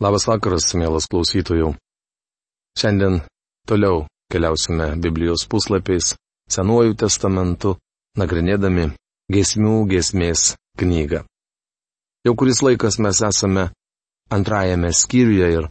Labas 0.00 0.24
vakaras, 0.24 0.70
mielas 0.80 1.04
klausytojų. 1.12 1.74
Šiandien 2.80 3.18
toliau 3.68 4.06
keliausime 4.32 4.94
Biblijos 4.96 5.44
puslapiais, 5.44 6.14
Senuoju 6.50 6.96
testamentu, 6.98 7.76
nagrinėdami 8.18 8.88
Gesmių 9.30 9.84
gesmės 9.92 10.56
knygą. 10.80 11.20
Jau 12.26 12.32
kuris 12.34 12.62
laikas 12.64 12.98
mes 12.98 13.20
esame 13.28 13.68
antrajame 14.34 14.90
skyriuje 14.90 15.52
ir 15.58 15.68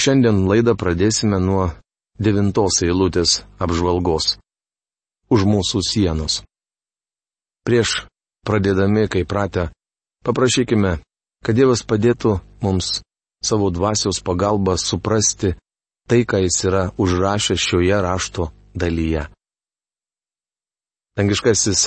šiandien 0.00 0.40
laidą 0.48 0.72
pradėsime 0.78 1.42
nuo 1.42 1.68
devintos 2.16 2.80
eilutės 2.86 3.42
apžvalgos. 3.60 4.38
Už 5.28 5.44
mūsų 5.44 5.82
sienos. 5.84 6.40
Prieš 7.66 8.06
pradėdami, 8.46 9.08
kaip 9.12 9.28
pratę, 9.28 9.68
paprašykime, 10.24 11.00
kad 11.44 11.58
Dievas 11.58 11.84
padėtų 11.84 12.38
mums 12.64 13.02
savo 13.42 13.70
dvasios 13.70 14.22
pagalba 14.24 14.76
suprasti 14.78 15.54
tai, 16.08 16.24
ką 16.28 16.42
jis 16.44 16.58
yra 16.68 16.82
užrašęs 16.98 17.60
šioje 17.60 17.98
rašto 18.02 18.50
dalyje. 18.74 19.26
Dangiškasis, 21.16 21.80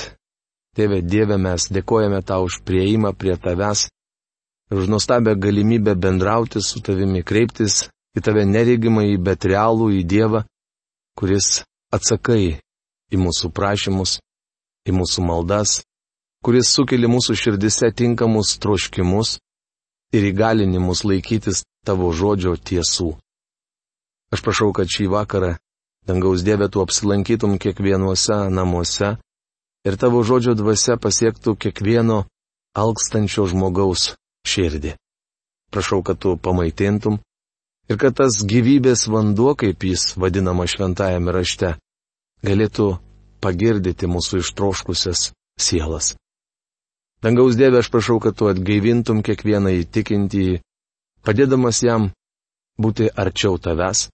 tėve 0.76 1.00
Dieve, 1.02 1.38
mes 1.40 1.68
dėkojame 1.72 2.22
tau 2.22 2.46
už 2.46 2.60
prieimą 2.66 3.12
prie 3.18 3.34
tavęs 3.36 3.88
ir 4.70 4.82
už 4.82 4.88
nuostabę 4.92 5.34
galimybę 5.34 5.94
bendrauti 5.94 6.62
su 6.62 6.82
tavimi, 6.82 7.24
kreiptis 7.26 7.86
į 8.16 8.22
tave 8.22 8.44
neregimai, 8.46 9.16
bet 9.18 9.44
realų 9.44 9.90
į 10.00 10.04
Dievą, 10.06 10.44
kuris 11.18 11.62
atsakai 11.94 12.58
į 13.12 13.20
mūsų 13.20 13.50
prašymus, 13.54 14.18
į 14.86 14.94
mūsų 14.96 15.24
maldas, 15.26 15.80
kuris 16.44 16.70
sukeli 16.70 17.10
mūsų 17.10 17.36
širdise 17.38 17.90
tinkamus 17.94 18.56
troškimus 18.62 19.36
ir 20.14 20.26
įgalinimus 20.30 21.04
laikytis 21.06 21.64
tavo 21.86 22.10
žodžio 22.12 22.56
tiesų. 22.56 23.14
Aš 24.34 24.42
prašau, 24.42 24.72
kad 24.74 24.90
šį 24.90 25.08
vakarą 25.12 25.54
dangaus 26.06 26.42
Dieve 26.46 26.68
tu 26.68 26.82
apsilankytum 26.82 27.58
kiekvienuose 27.62 28.38
namuose 28.50 29.16
ir 29.86 29.98
tavo 29.98 30.22
žodžio 30.26 30.54
dvasia 30.58 30.98
pasiektų 30.98 31.56
kiekvieno 31.62 32.24
alkstančio 32.76 33.46
žmogaus 33.50 34.14
širdį. 34.46 34.96
Prašau, 35.70 36.02
kad 36.02 36.18
tu 36.22 36.36
pamaitintum 36.36 37.18
ir 37.90 37.98
kad 38.02 38.18
tas 38.18 38.42
gyvybės 38.42 39.06
vanduo, 39.10 39.54
kaip 39.54 39.82
jis 39.86 40.14
vadinama 40.18 40.66
šventajame 40.70 41.34
rašte, 41.34 41.74
galėtų 42.46 42.96
pagirdyti 43.42 44.10
mūsų 44.10 44.42
ištroškusias 44.42 45.30
sielas. 45.58 46.14
Dangaus 47.22 47.56
Dieve, 47.56 47.80
aš 47.80 47.90
prašau, 47.90 48.18
kad 48.20 48.36
tu 48.36 48.48
atgaivintum 48.50 49.22
kiekvieną 49.24 49.72
įtikintįjį, 49.82 50.60
padėdamas 51.24 51.80
jam 51.82 52.10
būti 52.78 53.08
arčiau 53.08 53.56
tavęs 53.58 54.08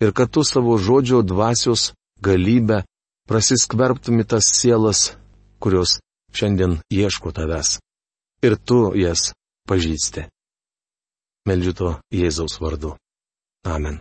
ir 0.00 0.12
kad 0.12 0.30
tu 0.30 0.44
savo 0.44 0.78
žodžio 0.78 1.22
dvasios 1.22 1.92
galybę 2.22 2.84
prasiskverbtumi 3.28 4.24
tas 4.24 4.44
sielas, 4.52 5.16
kurios 5.58 5.98
šiandien 6.32 6.78
ieško 6.90 7.32
tavęs. 7.32 7.78
Ir 8.42 8.56
tu 8.56 8.92
jas 8.94 9.32
pažįsti. 9.68 10.28
Meldžiu 11.48 11.72
to 11.74 11.88
Jėzaus 12.14 12.60
vardu. 12.60 12.94
Amen. 13.64 13.98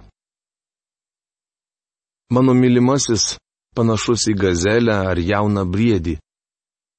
Mano 2.30 2.53
mylimasis 2.53 3.38
panašus 3.75 4.28
į 4.31 4.36
gazelę 4.38 4.95
ar 5.11 5.17
jauną 5.17 5.64
briedį 5.66 6.17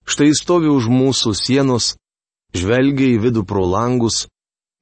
Štai 0.08 0.32
stovi 0.32 0.70
už 0.72 0.88
mūsų 0.88 1.34
sienos, 1.36 1.92
žvelgia 2.56 3.10
į 3.12 3.18
vidų 3.26 3.42
pro 3.44 3.66
langus, 3.68 4.24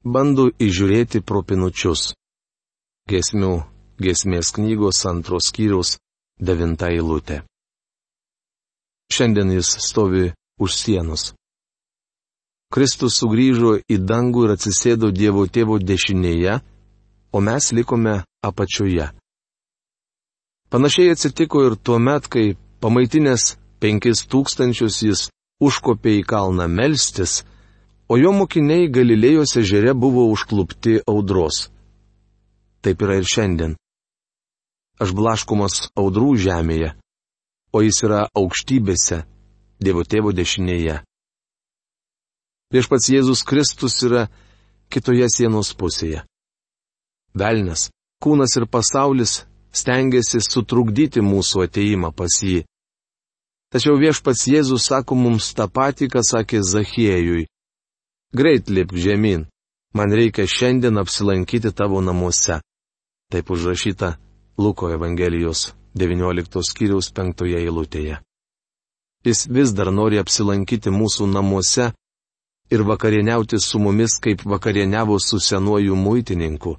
bando 0.07 0.53
įžiūrėti 0.63 1.19
pro 1.27 1.43
pinučius. 1.43 2.13
Gesmių 3.11 3.65
gesmės 3.99 4.53
knygos 4.55 5.03
antros 5.11 5.51
skyriaus 5.51 5.97
devinta 6.39 6.93
eilutė. 6.95 7.41
Šiandien 9.11 9.51
jis 9.57 9.73
stovi 9.83 10.31
už 10.63 10.79
sienos. 10.79 11.33
Kristus 12.71 13.19
sugrįžo 13.19 13.77
į 13.91 13.99
dangų 14.07 14.47
ir 14.47 14.55
atsisėdo 14.57 15.11
Dievo 15.11 15.47
tėvo 15.51 15.79
dešinėje, 15.83 16.61
o 17.35 17.43
mes 17.43 17.73
likome 17.75 18.21
apačioje. 18.47 19.11
Panašiai 20.71 21.15
atsitiko 21.15 21.67
ir 21.67 21.79
tuo 21.79 21.99
met, 22.03 22.27
kai 22.27 22.55
pamaitinės 22.83 23.55
penkis 23.87 24.25
tūkstančius 24.27 24.99
jis 25.07 25.21
užkopė 25.63 26.19
į 26.19 26.27
kalną 26.27 26.67
melstis, 26.67 27.45
o 28.11 28.19
jo 28.19 28.33
mokiniai 28.35 28.91
Galilėjos 28.91 29.55
ežere 29.63 29.95
buvo 29.95 30.27
užklupti 30.33 30.99
audros. 31.07 31.69
Taip 32.83 33.03
yra 33.07 33.21
ir 33.21 33.29
šiandien. 33.31 33.77
Aš 34.99 35.13
blaškomas 35.15 35.91
audrų 35.95 36.35
žemėje, 36.41 36.95
o 37.71 37.83
jis 37.85 38.03
yra 38.09 38.27
aukštybėse, 38.35 39.23
Dievo 39.77 40.07
tėvo 40.09 40.31
dešinėje. 40.33 41.03
Viešpats 42.73 43.11
Jėzus 43.13 43.43
Kristus 43.45 43.99
yra 44.07 44.23
kitoje 44.89 45.29
sienos 45.29 45.75
pusėje. 45.77 46.23
Velnes, 47.37 47.91
kūnas 48.25 48.57
ir 48.57 48.65
pasaulis 48.73 49.43
stengiasi 49.77 50.41
sutrukdyti 50.41 51.21
mūsų 51.21 51.67
ateimą 51.67 52.15
pas 52.17 52.41
jį. 52.41 52.65
Tačiau 53.73 53.99
viešpats 53.99 54.47
Jėzus 54.47 54.87
sako 54.87 55.17
mums 55.19 55.51
tą 55.57 55.67
patį, 55.67 56.09
ką 56.13 56.23
sakė 56.23 56.63
Zachiejui. 56.63 57.47
Greit 58.37 58.71
lipk 58.71 58.95
žemyn, 58.95 59.47
man 59.97 60.13
reikia 60.13 60.47
šiandien 60.47 60.99
apsilankyti 61.03 61.73
tavo 61.75 62.01
namuose. 62.01 62.61
Taip 63.33 63.51
užrašyta 63.51 64.15
Luko 64.59 64.91
Evangelijos 64.95 65.73
19 65.99 66.63
skyriaus 66.63 67.11
5 67.17 67.43
eilutėje. 67.59 68.21
Jis 69.27 69.47
vis 69.51 69.73
dar 69.75 69.91
nori 69.91 70.21
apsilankyti 70.23 70.93
mūsų 70.95 71.27
namuose 71.27 71.91
ir 72.71 72.83
vakarieniauti 72.87 73.59
su 73.59 73.81
mumis, 73.83 74.19
kaip 74.23 74.45
vakarieniavo 74.45 75.19
su 75.19 75.41
senuoju 75.41 75.97
muitininku. 75.97 76.77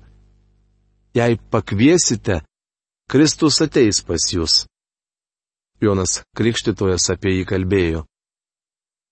Jei 1.14 1.36
pakviesite, 1.52 2.42
Kristus 3.12 3.62
ateis 3.62 4.04
pas 4.08 4.24
jūs. 4.32 4.64
Jonas 5.82 6.24
Krikštytojas 6.38 7.12
apie 7.14 7.36
jį 7.38 7.48
kalbėjo. 7.50 8.06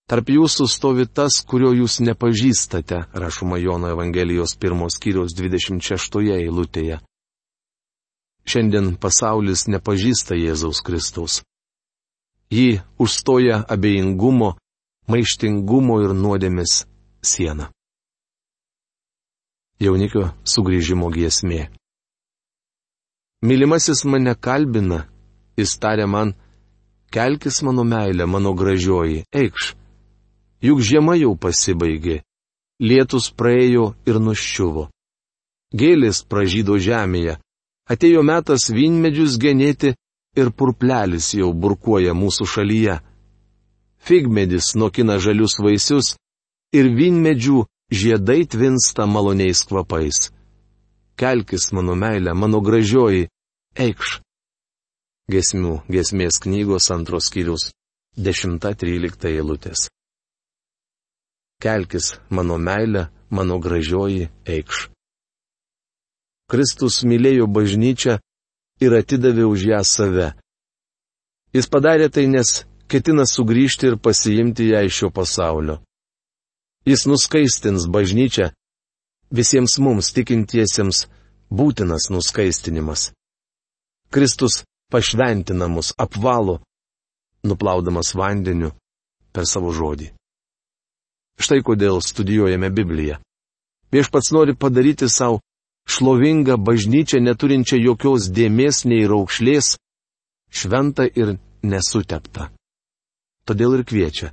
Tarp 0.09 0.29
jūsų 0.29 0.67
stovi 0.69 1.07
tas, 1.09 1.39
kurio 1.41 1.71
jūs 1.73 1.97
nepažįstate, 2.05 3.07
rašoma 3.13 3.57
Jono 3.57 3.89
Evangelijos 3.89 4.53
pirmos 4.61 4.99
kiriaus 5.01 5.33
26 5.33 6.21
eilutėje. 6.37 6.99
Šiandien 8.45 8.93
pasaulis 9.01 9.65
nepažįsta 9.65 10.37
Jėzaus 10.37 10.83
Kristaus. 10.85 11.39
Jį 12.53 12.83
užstoja 13.01 13.63
abejingumo, 13.65 14.51
maištingumo 15.09 15.97
ir 16.05 16.13
nuodėmis 16.13 16.83
siena. 17.25 17.71
Jaunikio 19.81 20.29
sugrįžimo 20.45 21.09
giesmė. 21.11 21.65
Mylimasis 23.41 24.05
mane 24.05 24.37
kalbina, 24.37 25.07
jis 25.57 25.73
tarė 25.81 26.05
man, 26.05 26.37
kelkis 27.15 27.61
mano 27.63 27.85
meilė, 27.87 28.27
mano 28.27 28.51
gražioji, 28.59 29.23
eikš. 29.31 29.73
Juk 30.65 30.81
žiema 30.83 31.15
jau 31.15 31.35
pasibaigė, 31.39 32.21
lietus 32.79 33.29
praėjo 33.31 33.93
ir 34.09 34.19
nuščiuvo. 34.19 34.89
Gėlis 35.75 36.23
pražydo 36.27 36.77
žemėje, 36.79 37.37
atėjo 37.91 38.23
metas 38.23 38.67
vynmedžius 38.71 39.37
genėti 39.39 39.93
ir 40.35 40.51
purplelis 40.51 41.31
jau 41.39 41.51
burkuoja 41.53 42.15
mūsų 42.17 42.47
šalyje. 42.55 42.99
Figmedis 44.05 44.73
nokina 44.75 45.17
žalius 45.19 45.57
vaisius 45.63 46.15
ir 46.75 46.91
vynmedžių 46.99 47.63
žiedai 47.91 48.43
tvinsta 48.49 49.07
maloniais 49.07 49.63
kvapais. 49.67 50.29
Kelkis 51.15 51.71
mano 51.71 51.95
meilė, 51.95 52.35
mano 52.35 52.59
gražioji, 52.61 53.29
eikš. 53.79 54.19
Gesmių 55.25 55.79
gesmės 55.89 56.37
knygos 56.43 56.91
antros 56.93 57.31
skyrius 57.31 57.71
10-13 58.17 59.31
eilutės. 59.31 59.87
Kelkis, 61.61 62.11
mano 62.29 62.59
meilė, 62.61 63.07
mano 63.33 63.57
gražioji 63.57 64.27
eikš. 64.45 64.89
Kristus 66.45 66.99
mylėjo 67.09 67.47
bažnyčią 67.49 68.19
ir 68.85 68.93
atidavė 68.99 69.47
už 69.49 69.65
ją 69.71 69.79
save. 69.81 70.27
Jis 71.57 71.71
padarė 71.73 72.11
tai, 72.13 72.27
nes 72.29 72.61
ketina 72.91 73.25
sugrįžti 73.25 73.89
ir 73.89 73.97
pasiimti 73.97 74.69
ją 74.75 74.83
iš 74.85 74.99
šio 74.99 75.09
pasaulio. 75.09 75.79
Jis 76.85 77.07
nuskaistins 77.09 77.89
bažnyčią, 77.89 78.51
visiems 79.33 79.79
mums 79.81 80.13
tikintiesiems 80.13 81.07
būtinas 81.49 82.11
nuskaistinimas. 82.13 83.09
Kristus 84.13 84.61
pašventina 84.91 85.67
mus, 85.67 85.93
apvalo, 85.97 86.59
nuplaudamas 87.43 88.13
vandeniu 88.15 88.71
per 89.33 89.47
savo 89.49 89.73
žodį. 89.75 90.11
Štai 91.35 91.61
kodėl 91.67 91.99
studijuojame 92.01 92.69
Bibliją. 92.71 93.19
Viešpats 93.91 94.31
nori 94.35 94.55
padaryti 94.55 95.09
savo 95.11 95.41
šlovingą 95.87 96.57
bažnyčią 96.57 97.19
neturinčią 97.21 97.77
jokios 97.83 98.29
dėmesės 98.33 98.85
nei 98.89 99.05
raukšlės, 99.07 99.75
šventą 100.49 101.05
ir 101.11 101.35
nesuteptą. 101.63 102.49
Todėl 103.45 103.79
ir 103.79 103.83
kviečia. 103.85 104.31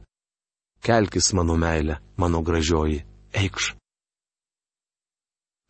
Kelkis 0.83 1.33
mano 1.37 1.55
meilė, 1.59 1.99
mano 2.17 2.41
gražioji, 2.43 3.03
eikš. 3.39 3.75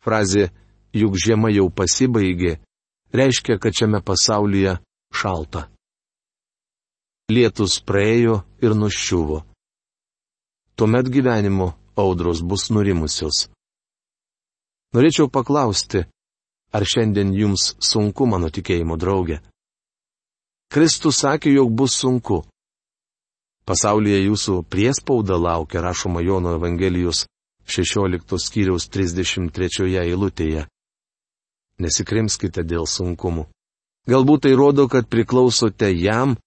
Frazė, 0.03 0.49
juk 0.95 1.17
žiema 1.19 1.51
jau 1.53 1.67
pasibaigė, 1.69 2.57
reiškia, 3.13 3.57
kad 3.61 3.73
šiame 3.77 4.01
pasaulyje 4.01 4.77
šalta. 5.13 5.67
Lietus 7.31 7.79
praėjo 7.87 8.41
ir 8.61 8.75
nuščiuvo. 8.75 9.43
Tuomet 10.75 11.07
gyvenimo 11.13 11.71
audros 11.95 12.41
bus 12.41 12.69
nurimusios. 12.73 13.47
Norėčiau 14.93 15.29
paklausti, 15.29 16.03
ar 16.73 16.83
šiandien 16.85 17.31
jums 17.33 17.73
sunku 17.81 18.27
mano 18.29 18.49
tikėjimo 18.53 18.97
draugė? 18.99 19.39
Kristus 20.73 21.21
sakė, 21.21 21.53
jog 21.53 21.71
bus 21.71 21.95
sunku. 22.01 22.41
Pasaulyje 23.63 24.25
jūsų 24.25 24.63
priespauda 24.67 25.37
laukia 25.39 25.81
rašoma 25.85 26.21
Jono 26.25 26.57
Evangelijos 26.57 27.23
16 27.69 28.39
skyriaus 28.41 28.89
33 28.91 30.01
eilutėje. 30.03 30.65
Nesikrimskite 31.83 32.63
dėl 32.63 32.87
sunkumų. 32.87 33.47
Galbūt 34.09 34.45
tai 34.45 34.53
rodo, 34.59 34.87
kad 34.91 35.07
priklausote 35.11 35.89
jam, 35.95 36.37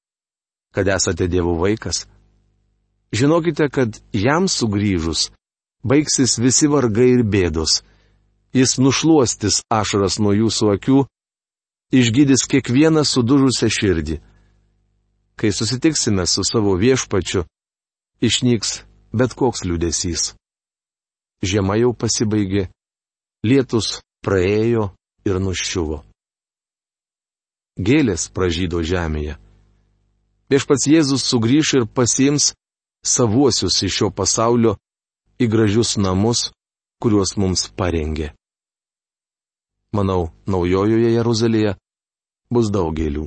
kad 0.76 0.88
esate 0.92 1.28
Dievo 1.28 1.56
vaikas. 1.60 2.04
Žinokite, 3.16 3.68
kad 3.72 4.00
jam 4.12 4.48
sugrįžus 4.48 5.30
baigsis 5.86 6.36
visi 6.42 6.68
vargai 6.68 7.12
ir 7.14 7.22
bėdos 7.24 7.80
jis 8.56 8.78
nušuostis 8.80 9.60
ašaras 9.72 10.16
nuo 10.22 10.32
jūsų 10.32 10.70
akių, 10.76 11.02
išgydys 11.92 12.46
kiekvieną 12.50 13.04
sudužusią 13.04 13.68
širdį. 13.78 14.16
Kai 15.36 15.50
susitiksime 15.52 16.24
su 16.26 16.44
savo 16.48 16.72
viešpačiu, 16.80 17.44
išnyks 18.24 18.80
bet 19.12 19.36
koks 19.36 19.66
liūdėsys. 19.68 20.32
Žiema 21.44 21.76
jau 21.76 21.92
pasibaigė, 21.92 22.70
lietus 23.44 24.00
praėjo 24.24 24.88
ir 25.26 25.40
nuščiuvo. 25.42 26.02
Gėlės 27.76 28.30
pražydo 28.32 28.80
žemėje. 28.80 29.36
Viešpats 30.48 30.86
Jėzus 30.88 31.26
sugrįš 31.26 31.72
ir 31.80 31.84
pasiims 31.90 32.52
savuosius 33.04 33.82
iš 33.82 33.98
šio 33.98 34.10
pasaulio 34.14 34.76
į 35.42 35.48
gražius 35.52 35.96
namus, 35.98 36.50
kuriuos 37.02 37.34
mums 37.36 37.66
parengė. 37.76 38.30
Manau, 39.92 40.30
naujojoje 40.46 41.12
Jeruzalėje 41.12 41.74
bus 42.52 42.70
daug 42.72 42.94
gėlių. 42.96 43.26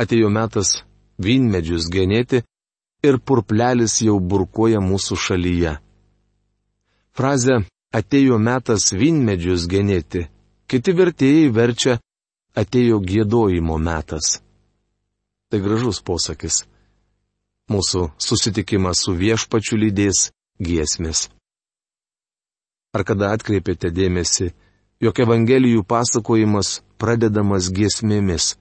Atėjo 0.00 0.28
metas 0.32 0.82
vynmedžius 1.22 1.88
genėti 1.92 2.42
ir 3.06 3.20
purplelis 3.20 4.00
jau 4.04 4.18
burkoja 4.20 4.82
mūsų 4.84 5.16
šalyje. 5.16 5.76
Frazę 7.16 7.62
atėjo 7.96 8.38
metas 8.38 8.90
vynmedžius 8.92 9.66
genėti, 9.70 10.26
kiti 10.68 10.92
vertėjai 10.96 11.52
verčia 11.54 11.98
atėjo 12.56 13.00
gėdojimo 13.00 13.78
metas. 13.78 14.40
Tai 15.50 15.60
gražus 15.62 16.02
posakis. 16.02 16.64
Mūsų 17.70 18.10
susitikimas 18.22 19.02
su 19.04 19.14
viešpačiu 19.16 19.78
lydės 19.78 20.30
giesmės. 20.62 21.28
Ar 22.94 23.04
kada 23.04 23.32
atkreipėte 23.34 23.90
dėmesį, 23.92 24.52
jog 25.02 25.18
Evangelijų 25.20 25.82
pasakojimas 25.84 26.80
pradedamas 26.96 27.68
giesmėmis. 27.74 28.54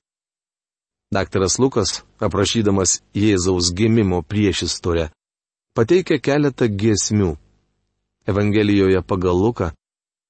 Daktaras 1.13 1.59
Lukas, 1.61 2.01
aprašydamas 2.19 2.99
Jėzaus 3.15 3.71
gimimo 3.77 4.23
priešistorę, 4.25 5.11
pateikia 5.77 6.17
keletą 6.19 6.67
giesmių. 6.67 7.35
Evangelijoje 8.27 9.01
pagal 9.01 9.38
Luką 9.38 9.72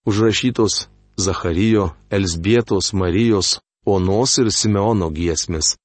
užrašytos 0.05 0.87
Zacharijo, 1.17 1.95
Elsbietos, 2.09 2.93
Marijos, 2.93 3.59
Onos 3.85 4.37
ir 4.41 4.49
Simeono 4.51 5.11
giesmės. 5.13 5.75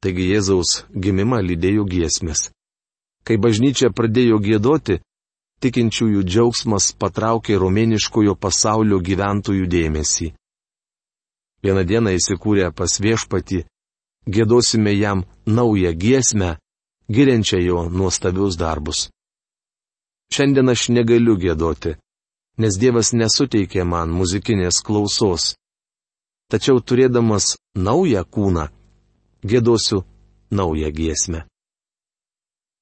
Taigi 0.00 0.30
Jėzaus 0.32 0.86
gimimą 0.96 1.42
lydėjo 1.44 1.84
giesmės. 1.84 2.48
Kai 3.24 3.36
bažnyčia 3.36 3.90
pradėjo 3.92 4.40
gėdoti, 4.40 4.96
tikinčiųjų 5.60 6.24
džiaugsmas 6.24 6.94
patraukė 6.96 7.58
romėniškojo 7.60 8.34
pasaulio 8.40 8.98
gyventojų 9.04 9.68
dėmesį. 9.68 10.32
Vieną 11.60 11.84
dieną 11.84 12.16
įsikūrę 12.16 12.72
pas 12.72 12.96
viešpatį, 13.04 13.66
gėdosime 14.24 14.96
jam 14.96 15.26
naują 15.46 15.92
giesmę, 15.92 16.56
giriančią 17.12 17.60
jo 17.60 17.88
nuostabius 17.92 18.56
darbus. 18.56 19.10
Šiandien 20.30 20.70
aš 20.70 20.88
negaliu 20.94 21.36
gėdoti, 21.36 21.96
nes 22.62 22.78
Dievas 22.78 23.12
nesuteikė 23.12 23.84
man 23.84 24.12
muzikinės 24.14 24.80
klausos. 24.86 25.54
Tačiau 26.50 26.80
turėdamas 26.82 27.56
naują 27.74 28.24
kūną, 28.24 28.68
gėdosiu 29.46 30.04
naują 30.50 30.90
giesmę. 30.90 31.44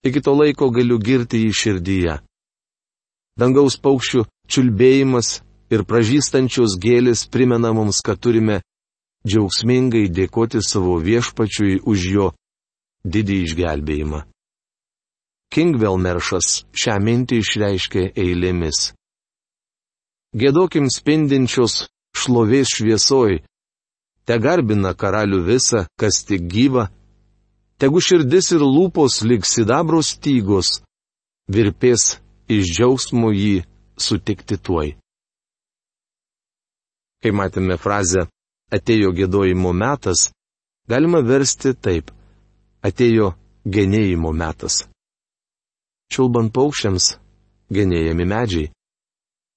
Iki 0.05 0.21
to 0.25 0.33
laiko 0.37 0.71
galiu 0.71 0.99
girti 0.99 1.45
jį 1.45 1.53
širdyje 1.61 2.19
dangaus 3.39 3.79
paukščių 3.79 4.25
čiulbėjimas 4.51 5.29
ir 5.75 5.85
pražystančios 5.89 6.77
gėlės 6.83 7.27
primena 7.31 7.71
mums, 7.77 8.01
kad 8.03 8.19
turime 8.19 8.61
džiaugsmingai 9.29 10.09
dėkoti 10.11 10.63
savo 10.65 10.99
viešpačiui 11.05 11.81
už 11.87 12.07
jo 12.15 12.27
didį 13.05 13.43
išgelbėjimą. 13.47 14.25
Kingvelmeršas 15.55 16.49
šią 16.77 16.97
mintį 17.05 17.41
išreiškė 17.43 18.05
eilėmis. 18.21 18.93
Gėdokim 20.37 20.91
spindinčios 20.93 21.87
šlovės 22.19 22.75
šviesoj, 22.77 23.39
te 24.29 24.37
garbina 24.45 24.93
karalių 24.93 25.41
visą, 25.47 25.87
kas 25.97 26.21
tik 26.29 26.45
gyva, 26.53 26.91
tegu 27.81 28.03
širdis 28.05 28.53
ir 28.57 28.65
lūpos 28.65 29.23
lik 29.25 29.49
sidabros 29.49 30.13
stygos, 30.19 30.83
virpės 31.49 32.19
iš 32.53 32.75
džiaugsmo 32.77 33.33
jį 33.33 33.63
sutikti 33.97 34.59
tuoj. 34.61 34.93
Kai 37.19 37.33
matėme 37.35 37.79
frazę 37.81 38.29
atėjo 38.71 39.15
gėdojimo 39.17 39.73
metas, 39.73 40.29
galima 40.87 41.25
versti 41.25 41.73
taip- 41.75 42.13
atėjo 42.89 43.33
genėjimo 43.67 44.33
metas. 44.33 44.85
Čiulbant 46.09 46.53
paukščiams, 46.55 47.17
genėjami 47.73 48.25
medžiai. 48.25 48.71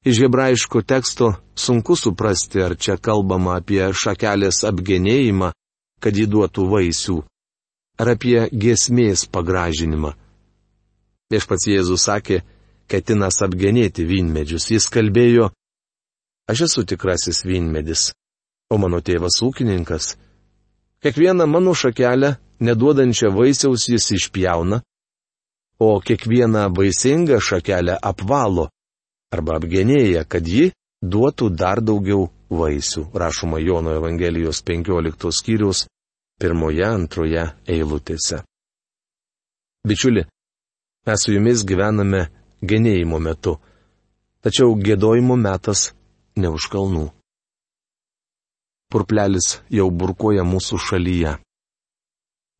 Iš 0.05 0.19
hebrajiško 0.23 0.81
teksto 0.81 1.33
sunku 1.55 1.95
suprasti, 1.95 2.61
ar 2.65 2.75
čia 2.75 2.97
kalbama 2.97 3.59
apie 3.59 3.83
šakelės 3.93 4.63
apgenėjimą, 4.67 5.51
kad 6.01 6.17
jį 6.17 6.25
duotų 6.33 6.65
vaisių, 6.71 7.17
ar 8.01 8.13
apie 8.15 8.49
giesmės 8.49 9.27
pagražinimą. 9.29 10.15
Viešpats 11.31 11.69
Jėzus 11.69 12.07
sakė, 12.09 12.41
ketinas 12.91 13.39
apgenėti 13.45 14.03
vynmedžius. 14.09 14.71
Jis 14.73 14.89
kalbėjo, 14.91 15.51
aš 16.51 16.65
esu 16.67 16.83
tikrasis 16.83 17.45
vynmedis, 17.47 18.09
o 18.73 18.81
mano 18.81 18.99
tėvas 18.99 19.37
ūkininkas. 19.45 20.15
Kiekvieną 21.01 21.47
mano 21.47 21.71
šakelę, 21.77 22.35
neduodančią 22.59 23.31
vaisiaus 23.37 23.87
jis 23.89 24.09
išpjauna, 24.17 24.81
o 25.81 25.99
kiekvieną 26.05 26.63
vaisingą 26.77 27.39
šakelę 27.47 27.95
apvalo 28.11 28.67
arba 29.33 29.57
apgenėja, 29.57 30.25
kad 30.29 30.45
ji 30.47 30.69
duotų 31.01 31.49
dar 31.61 31.81
daugiau 31.81 32.27
vaisių, 32.51 33.07
rašoma 33.15 33.59
Jono 33.63 33.95
Evangelijos 33.97 34.61
15 34.67 35.31
skyrius 35.31 35.87
pirmoje, 36.41 36.85
antroje 36.85 37.47
eilutėse. 37.65 38.43
Bičiuli, 39.87 40.25
mes 41.07 41.25
su 41.25 41.33
jumis 41.33 41.65
gyvename 41.65 42.27
genėjimo 42.61 43.17
metu. 43.17 43.57
Tačiau 44.41 44.75
gėdojimo 44.77 45.37
metas 45.37 45.91
ne 46.37 46.49
už 46.49 46.69
kalnų. 46.73 47.07
Purplelis 48.91 49.61
jau 49.69 49.87
burkoja 49.89 50.43
mūsų 50.45 50.77
šalyje. 50.89 51.37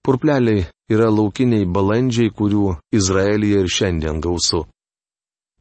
Purpleliai 0.02 0.66
yra 0.94 1.10
laukiniai 1.14 1.66
balandžiai, 1.70 2.34
kurių 2.34 2.78
Izraelyje 2.98 3.60
ir 3.64 3.70
šiandien 3.70 4.22
gausu. 4.24 4.66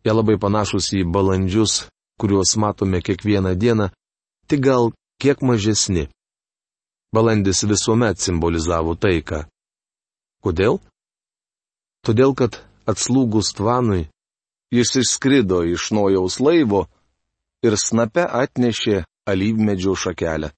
Jie 0.04 0.12
labai 0.16 0.38
panašus 0.40 0.92
į 0.96 1.04
balandžius, 1.14 1.90
kuriuos 2.20 2.56
matome 2.56 3.02
kiekvieną 3.04 3.52
dieną, 3.62 3.90
tik 4.48 4.64
gal 4.64 4.92
kiek 5.20 5.42
mažesni. 5.44 6.08
Balandis 7.12 7.64
visuomet 7.68 8.22
simbolizavo 8.22 8.94
taiką. 8.96 9.44
Kodėl? 10.40 10.80
Todėl, 12.06 12.32
kad 12.32 12.56
atslūgus 12.88 13.52
tvanui 13.58 14.06
jis 14.72 14.94
išskrido 15.02 15.64
iš 15.66 15.90
nojaus 15.92 16.38
laivo 16.40 16.86
ir 17.66 17.76
snape 17.76 18.24
atnešė 18.24 19.02
alyvmedžio 19.28 19.94
šakelę. 19.98 20.52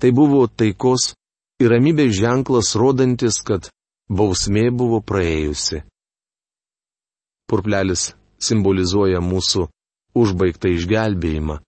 Tai 0.00 0.10
buvo 0.16 0.44
taikos 0.48 1.14
ir 1.60 1.70
ramybės 1.74 2.14
ženklas 2.16 2.72
rodantis, 2.80 3.40
kad 3.44 3.68
bausmė 4.08 4.70
buvo 4.72 5.00
praėjusi. 5.04 5.82
Purplelis 7.50 8.14
simbolizuoja 8.40 9.20
mūsų 9.20 9.66
užbaigtą 10.16 10.72
išgelbėjimą. 10.76 11.60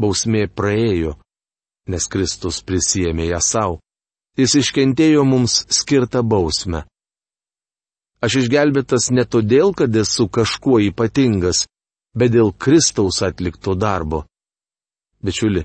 Bausmė 0.00 0.46
praėjo, 0.48 1.16
nes 1.88 2.06
Kristus 2.12 2.60
prisėmė 2.66 3.30
ją 3.30 3.40
savo. 3.40 3.80
Jis 4.36 4.58
iškentėjo 4.60 5.24
mums 5.24 5.62
skirtą 5.72 6.20
bausmę. 6.20 6.84
Aš 8.20 8.42
išgelbėtas 8.42 9.08
ne 9.12 9.24
todėl, 9.24 9.72
kad 9.76 9.94
esu 9.96 10.26
kažkuo 10.28 10.80
ypatingas, 10.90 11.64
bet 12.16 12.32
dėl 12.32 12.52
Kristaus 12.52 13.22
atlikto 13.24 13.76
darbo. 13.76 14.24
Bičiuli, 15.24 15.64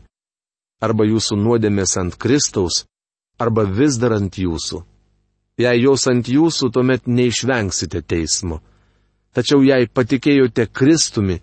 arba 0.83 1.07
jūsų 1.07 1.37
nuodėmės 1.39 1.97
ant 1.99 2.15
Kristaus, 2.19 2.85
arba 3.41 3.65
vis 3.65 3.97
dar 4.01 4.15
ant 4.19 4.37
jūsų. 4.37 4.81
Jei 5.61 5.81
jos 5.83 6.07
ant 6.09 6.27
jūsų, 6.29 6.71
tuomet 6.73 7.07
neišvengsite 7.07 8.01
teismo. 8.01 8.61
Tačiau 9.35 9.63
jei 9.63 9.87
patikėjote 9.87 10.67
Kristumi, 10.73 11.39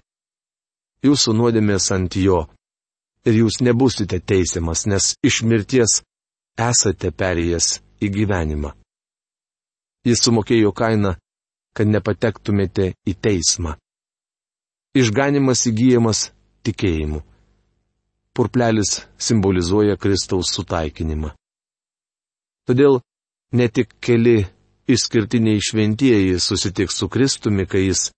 jūsų 1.05 1.35
nuodėmės 1.39 1.91
ant 1.97 2.17
jo. 2.21 2.45
Ir 3.27 3.41
jūs 3.43 3.61
nebusite 3.65 4.21
teisiamas, 4.21 4.87
nes 4.87 5.15
iš 5.27 5.43
mirties 5.45 6.01
esate 6.59 7.11
perėjęs 7.13 7.79
į 8.03 8.11
gyvenimą. 8.15 8.73
Jis 10.07 10.23
sumokėjo 10.25 10.73
kainą, 10.73 11.17
kad 11.77 11.91
nepatektumėte 11.91 12.93
į 13.07 13.15
teismą. 13.23 13.75
Išganimas 14.97 15.67
įgyjamas 15.71 16.29
tikėjimu. 16.67 17.21
Purplelis 18.35 19.03
simbolizuoja 19.19 19.99
Kristaus 20.01 20.55
sutaikinimą. 20.55 21.35
Todėl 22.69 22.99
ne 23.57 23.67
tik 23.73 23.95
keli 24.05 24.43
išskirtiniai 24.93 25.61
šventieji 25.65 26.41
susitiks 26.41 26.99
su 27.01 27.09
Kristumi, 27.09 27.65
kai 27.65 27.87
jis 27.87 28.11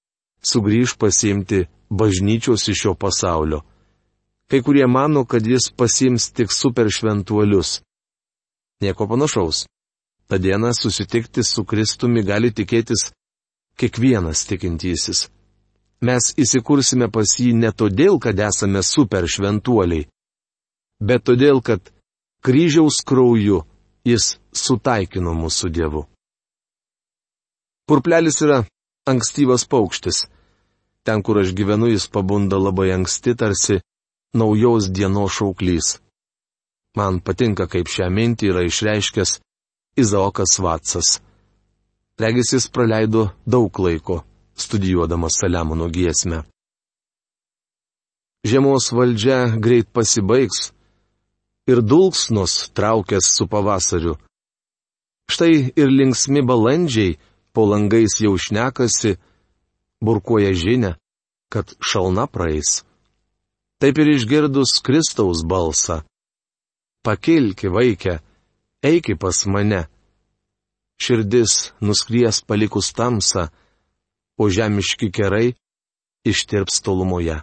sugrįž 0.42 0.96
pasiimti 0.98 1.68
bažnyčios 1.90 2.66
iš 2.72 2.82
šio 2.82 2.94
pasaulio. 2.98 3.60
Kai 4.50 4.62
kurie 4.66 4.86
mano, 4.90 5.22
kad 5.24 5.46
jis 5.46 5.70
pasiims 5.76 6.32
tik 6.34 6.50
superšventuolius. 6.50 7.80
Nieko 8.82 9.06
panašaus. 9.06 9.66
Ta 10.26 10.38
diena 10.38 10.74
susitikti 10.74 11.46
su 11.46 11.64
Kristumi 11.64 12.22
gali 12.26 12.50
tikėtis 12.50 13.12
kiekvienas 13.78 14.46
tikintysis. 14.50 15.28
Mes 16.02 16.32
įsikursime 16.34 17.06
pas 17.12 17.38
jį 17.38 17.52
ne 17.54 17.70
todėl, 17.70 18.18
kad 18.18 18.38
esame 18.40 18.82
super 18.82 19.26
šventuoliai, 19.30 20.08
bet 20.98 21.22
todėl, 21.28 21.60
kad 21.62 21.92
kryžiaus 22.42 23.02
krauju 23.06 23.62
jis 24.06 24.36
sutaikino 24.52 25.34
mūsų 25.36 25.70
Dievu. 25.74 26.04
Purplelis 27.88 28.38
yra 28.46 28.62
ankstyvas 29.10 29.66
paukštis. 29.66 30.26
Ten, 31.04 31.22
kur 31.24 31.40
aš 31.40 31.54
gyvenu, 31.56 31.88
jis 31.90 32.06
pabunda 32.12 32.58
labai 32.60 32.90
anksti, 32.94 33.34
tarsi 33.34 33.80
naujos 34.36 34.90
dienos 34.94 35.32
šauklys. 35.38 35.98
Man 36.96 37.20
patinka, 37.24 37.66
kaip 37.70 37.88
šią 37.88 38.10
mintį 38.12 38.50
yra 38.52 38.62
išreiškęs 38.68 39.38
Izaokas 40.00 40.58
Vatsas. 40.62 41.18
Regis 42.20 42.52
jis 42.54 42.68
praleido 42.68 43.30
daug 43.46 43.78
laiko, 43.80 44.20
studijuodamas 44.54 45.40
Saliamono 45.40 45.88
giesmę. 45.88 46.44
Žiemos 48.44 48.90
valdžia 48.96 49.56
greit 49.60 49.88
pasibaigs 49.92 50.70
ir 51.70 51.80
dulksnos 51.86 52.72
traukės 52.76 53.30
su 53.36 53.46
pavasariu. 53.50 54.16
Štai 55.30 55.70
ir 55.78 55.88
linksmi 55.94 56.42
balandžiai 56.42 57.18
po 57.54 57.66
langais 57.70 58.18
jau 58.18 58.34
šnekasi, 58.34 59.16
burkuoja 60.02 60.52
žinia, 60.58 60.96
kad 61.52 61.70
šalna 61.78 62.26
praeis. 62.26 62.82
Taip 63.80 63.98
ir 64.02 64.16
išgirdus 64.16 64.80
Kristaus 64.84 65.46
balsą 65.46 66.02
pakilki 67.02 67.68
vaikę, 67.68 68.18
eiki 68.82 69.14
pas 69.16 69.46
mane. 69.46 69.86
Širdis 71.00 71.72
nuskries 71.80 72.42
palikus 72.44 72.92
tamsą, 72.92 73.48
o 74.36 74.48
žemiški 74.52 75.08
kerai 75.12 75.54
ištirps 76.28 76.82
tolumoje. 76.84 77.40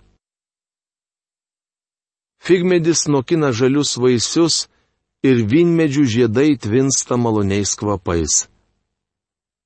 Figmedis 2.44 3.08
nokina 3.08 3.52
žalius 3.52 3.98
vaisius 3.98 4.68
ir 5.26 5.44
vynmedžių 5.52 6.04
žiedai 6.14 6.56
tvinsta 6.62 7.18
maloniais 7.18 7.76
kvapais. 7.80 8.46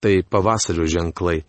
Tai 0.01 0.15
pavasario 0.31 0.87
ženklai. 0.89 1.43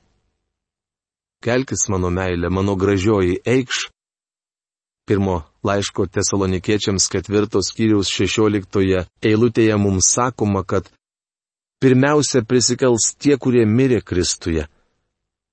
Kelkis 1.42 1.88
mano 1.88 2.10
meilė, 2.12 2.50
mano 2.52 2.76
gražioji 2.76 3.40
eikš, 3.46 3.88
Pirmo 5.06 5.42
laiško 5.66 6.06
tesalonikiečiams 6.06 7.08
ketvirtos 7.10 7.72
skyriaus 7.72 8.10
šešioliktoje 8.14 9.00
eilutėje 9.26 9.76
mums 9.76 10.12
sakoma, 10.14 10.62
kad 10.62 10.86
pirmiausia 11.82 12.44
prisikels 12.46 13.08
tie, 13.18 13.34
kurie 13.36 13.64
mirė 13.66 13.98
Kristuje. 14.06 14.68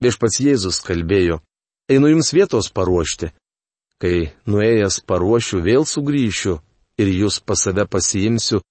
Viešpats 0.03 0.37
Jėzus 0.45 0.77
kalbėjo, 0.85 1.39
einu 1.89 2.11
jums 2.13 2.29
vietos 2.33 2.69
paruošti. 2.69 3.31
Kai 3.99 4.29
nuėjęs 4.47 5.01
paruošiu, 5.09 5.59
vėl 5.63 5.83
sugrįšiu 5.87 6.59
ir 6.99 7.11
jūs 7.11 7.39
pas 7.43 7.59
save 7.67 7.83
pasiimsiu, 7.87 8.61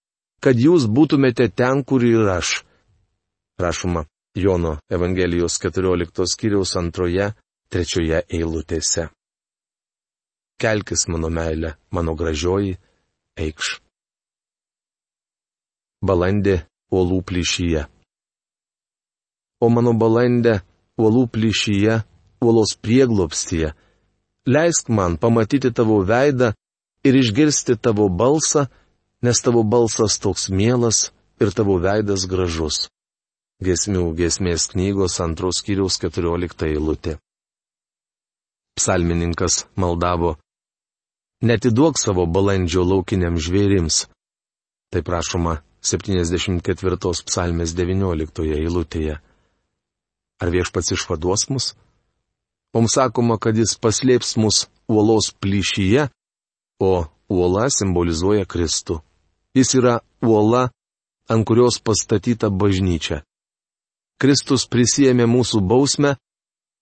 kad 0.41 0.57
jūs 0.57 0.89
būtumėte 0.89 1.51
ten, 1.53 1.85
kur 1.85 2.05
ir 2.05 2.29
aš. 2.33 2.63
Rašoma 3.61 4.07
Jono 4.39 4.79
Evangelijos 4.89 5.59
14 5.61 6.25
skyriaus 6.33 6.77
antroje, 6.81 7.33
trečioje 7.69 8.25
eilutėse 8.29 9.09
kelkis 10.59 11.07
mano 11.13 11.31
meilė, 11.31 11.77
mano 11.95 12.15
gražioji, 12.19 12.77
eikš. 13.39 13.79
Balandė 16.03 16.61
uolų 16.95 17.23
plyšyje. 17.31 17.85
O 19.63 19.71
mano 19.75 19.95
balandė 19.99 20.61
uolų 20.99 21.27
plyšyje, 21.35 22.01
uolos 22.43 22.75
prieglopstyje, 22.83 23.73
leisk 24.55 24.89
man 24.89 25.17
pamatyti 25.23 25.71
tavo 25.79 26.01
veidą 26.11 26.53
ir 27.07 27.21
išgirsti 27.23 27.77
tavo 27.85 28.09
balsą, 28.09 28.67
nes 29.23 29.45
tavo 29.45 29.63
balsas 29.75 30.19
toks 30.25 30.49
mielas 30.51 31.09
ir 31.43 31.53
tavo 31.59 31.79
veidas 31.83 32.27
gražus. 32.31 32.89
Gesmių 33.65 34.05
gesmės 34.19 34.69
knygos 34.73 35.21
antros 35.21 35.63
kiriaus 35.67 35.99
keturiolikta 36.03 36.69
eilutė. 36.71 37.19
Psalmininkas 38.79 39.65
maldavo, 39.75 40.37
Netiduok 41.39 42.01
savo 42.03 42.25
balandžio 42.27 42.83
laukiniam 42.83 43.37
žvėrims. 43.39 44.09
Tai 44.91 45.03
prašoma 45.07 45.61
74 45.87 46.97
psalmės 47.29 47.75
19 47.79 48.49
eilutėje. 48.57 49.21
Ar 50.43 50.51
viešpats 50.51 50.97
išvaduos 50.97 51.47
mus? 51.55 51.69
Mums 52.75 52.95
sakoma, 52.99 53.39
kad 53.41 53.57
jis 53.57 53.77
paslėps 53.81 54.37
mus 54.37 54.67
uolos 54.89 55.33
plyšyje, 55.41 56.09
o 56.81 56.93
uola 57.29 57.69
simbolizuoja 57.73 58.45
Kristų. 58.45 59.01
Jis 59.57 59.75
yra 59.81 59.99
uola, 60.23 60.69
ant 61.29 61.47
kurios 61.49 61.81
pastatyta 61.81 62.51
bažnyčia. 62.51 63.23
Kristus 64.19 64.67
prisėmė 64.67 65.29
mūsų 65.31 65.61
bausmę, 65.63 66.17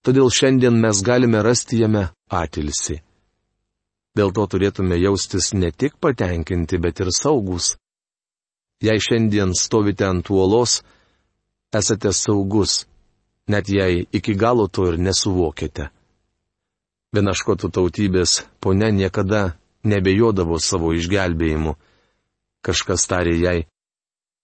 todėl 0.03 0.31
šiandien 0.33 0.79
mes 0.81 1.03
galime 1.05 1.43
rasti 1.45 1.81
jame 1.83 2.07
atilsi. 2.27 3.01
Dėl 4.17 4.31
to 4.33 4.47
turėtume 4.49 4.97
jaustis 4.97 5.51
ne 5.53 5.69
tik 5.71 5.99
patenkinti, 6.01 6.79
bet 6.81 7.03
ir 7.03 7.11
saugus. 7.13 7.75
Jei 8.81 8.97
šiandien 9.01 9.53
stovite 9.57 10.05
ant 10.07 10.29
uolos, 10.33 10.81
esate 11.73 12.13
saugus, 12.13 12.85
net 13.47 13.69
jei 13.69 14.07
iki 14.11 14.35
galo 14.35 14.67
to 14.67 14.87
ir 14.91 14.97
nesuvokėte. 14.99 15.89
Vienaškotų 17.15 17.71
tautybės 17.71 18.43
ponia 18.59 18.91
niekada 18.91 19.57
nebejodavo 19.87 20.59
savo 20.59 20.91
išgelbėjimu. 20.97 21.75
Kažkas 22.65 23.07
tarė 23.07 23.35
jai, 23.39 23.59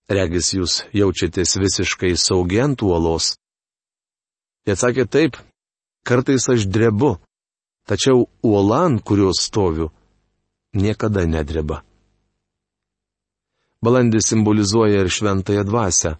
regis 0.07 0.53
jūs 0.55 0.83
jaučiatės 0.95 1.57
visiškai 1.59 2.13
saugiai 2.15 2.63
ant 2.67 2.83
uolos. 2.85 3.33
Jie 4.63 4.77
atsakė 4.77 5.05
taip, 5.11 5.37
kartais 6.07 6.47
aš 6.49 6.67
drebu, 6.71 7.17
tačiau 7.89 8.29
uola, 8.47 8.85
ant 8.87 9.03
kurios 9.03 9.43
stoviu, 9.43 9.91
niekada 10.73 11.25
nedreba. 11.27 11.83
Balandis 13.83 14.29
simbolizuoja 14.31 15.01
ir 15.03 15.09
šventąją 15.11 15.63
dvasę. 15.67 16.15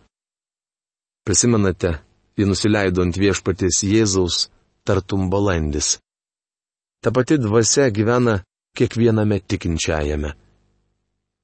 Prisimenate, 1.24 2.02
ji 2.38 2.48
nusileido 2.50 3.04
ant 3.06 3.18
viešpatės 3.20 3.84
Jėzaus 3.88 4.48
tartum 4.88 5.30
balandis. 5.34 5.98
Ta 7.04 7.12
pati 7.12 7.38
dvasia 7.38 7.90
gyvena 7.92 8.42
kiekviename 8.78 9.40
tikinčiajame. 9.40 10.34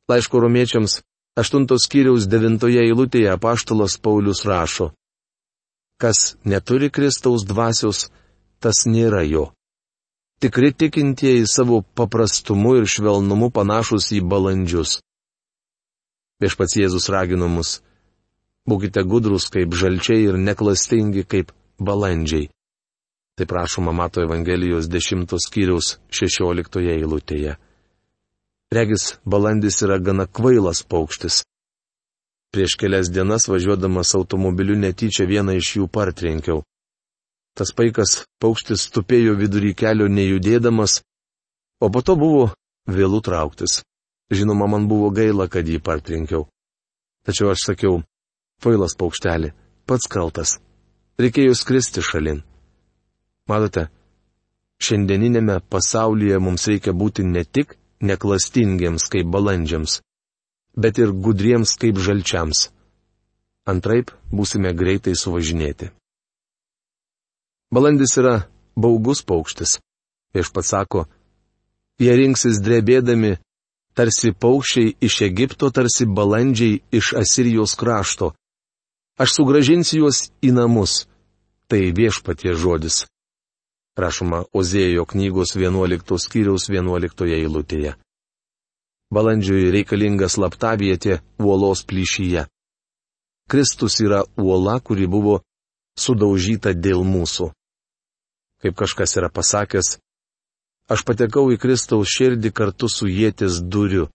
Laiško 0.09 0.39
romiečiams 0.39 1.01
8 1.37 1.67
skyriaus 1.85 2.25
9 2.27 2.65
eilutėje 2.83 3.29
apaštalas 3.31 3.99
Paulius 4.01 4.45
rašo. 4.45 4.91
Kas 6.01 6.35
neturi 6.43 6.89
Kristaus 6.89 7.45
dvasios, 7.45 8.07
tas 8.59 8.85
nėra 8.87 9.21
jo. 9.27 9.51
Tikri 10.39 10.71
tikintieji 10.71 11.43
savo 11.47 11.81
paprastumu 11.95 12.77
ir 12.79 12.87
švelnumu 12.87 13.51
panašus 13.51 14.07
į 14.15 14.23
balandžius. 14.23 15.01
Viešpats 16.39 16.77
Jėzus 16.79 17.09
ragino 17.11 17.49
mus. 17.51 17.81
Būkite 18.69 19.03
gudrus 19.11 19.49
kaip 19.53 19.73
žalčiai 19.73 20.27
ir 20.29 20.37
neklastingi 20.37 21.25
kaip 21.25 21.51
balandžiai. 21.79 22.49
Tai 23.37 23.45
prašoma 23.47 23.91
Mato 23.95 24.21
Evangelijos 24.21 24.89
10 24.91 25.37
skyriaus 25.45 25.97
16 26.11 26.81
eilutėje. 26.95 27.55
Regis, 28.75 29.15
balandis 29.25 29.79
yra 29.81 29.97
gana 29.97 30.27
kvailas 30.27 30.83
paukštis. 30.83 31.43
Prieš 32.53 32.75
kelias 32.81 33.09
dienas 33.13 33.47
važiuodamas 33.49 34.11
automobiliu 34.19 34.75
netyčia 34.77 35.25
vieną 35.29 35.55
iš 35.57 35.71
jų 35.77 35.87
partrenkiau. 35.87 36.61
Tas 37.57 37.73
paikas 37.73 38.25
paukštis 38.41 38.89
tupėjo 38.93 39.33
vidury 39.39 39.73
kelio 39.73 40.07
nejudėdamas, 40.09 40.99
o 41.81 41.89
po 41.89 42.01
to 42.05 42.15
buvo 42.19 42.45
vėlų 42.89 43.21
trauktis. 43.25 43.81
Žinoma, 44.29 44.67
man 44.69 44.85
buvo 44.91 45.09
gaila, 45.09 45.47
kad 45.49 45.65
jį 45.65 45.79
partrenkiau. 45.81 46.45
Tačiau 47.25 47.49
aš 47.53 47.65
sakiau, 47.71 48.01
kvailas 48.61 48.95
paukštelį, 48.99 49.53
pats 49.87 50.07
kaltas. 50.11 50.57
Reikėjo 51.19 51.55
skristi 51.57 52.03
šalin. 52.05 52.43
Matote, 53.49 53.87
šiandieninėme 54.83 55.59
pasaulyje 55.71 56.39
mums 56.43 56.67
reikia 56.71 56.93
būti 56.95 57.25
ne 57.27 57.43
tik 57.43 57.75
neklastingiems 58.01 59.09
kaip 59.11 59.27
balandžiams, 59.33 59.99
bet 60.75 60.99
ir 60.99 61.11
gudriems 61.11 61.75
kaip 61.81 61.99
žalčiams. 61.99 62.69
Antraip 63.69 64.13
būsime 64.31 64.71
greitai 64.73 65.15
suvažinėti. 65.19 65.91
Balandis 67.69 68.15
yra 68.17 68.47
baugus 68.73 69.21
paukštis. 69.21 69.77
Vieš 70.33 70.49
pats 70.53 70.71
sako, 70.73 71.05
jie 72.01 72.13
rinksis 72.17 72.61
drebėdami, 72.65 73.35
tarsi 73.97 74.31
paukščiai 74.33 74.95
iš 75.05 75.21
Egipto, 75.27 75.69
tarsi 75.69 76.05
balandžiai 76.05 76.79
iš 76.95 77.13
Asirijos 77.19 77.75
krašto. 77.77 78.31
Aš 79.19 79.33
sugražinsiu 79.35 80.05
juos 80.05 80.29
į 80.39 80.53
namus. 80.55 81.03
Tai 81.67 81.79
viešpatie 81.91 82.53
žodis. 82.55 83.03
Rašoma 83.99 84.45
Ozėjo 84.55 85.03
knygos 85.11 85.57
11 85.59 86.15
skyriaus 86.23 86.69
11 86.71 87.25
eilutėje. 87.35 87.97
Balandžiui 89.11 89.73
reikalinga 89.75 90.29
slaptavietė 90.31 91.19
uolos 91.43 91.83
plyšyje. 91.83 92.45
Kristus 93.51 93.97
yra 94.05 94.21
uola, 94.37 94.77
kuri 94.79 95.07
buvo 95.09 95.41
sudaužyta 95.99 96.71
dėl 96.71 97.03
mūsų. 97.03 97.49
Kaip 98.63 98.77
kažkas 98.79 99.17
yra 99.19 99.27
pasakęs, 99.33 99.97
aš 100.87 101.03
patekau 101.03 101.49
į 101.51 101.57
Kristaus 101.59 102.13
širdį 102.13 102.53
kartu 102.55 102.87
su 102.87 103.09
jėtis 103.09 103.59
duriu. 103.59 104.07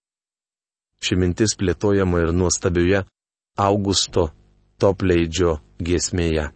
Ši 1.04 1.18
mintis 1.20 1.58
plėtojama 1.60 2.22
ir 2.24 2.32
nuostabioje 2.32 3.02
Augusto 3.60 4.30
topleidžio 4.84 5.58
giesmėje. 5.80 6.50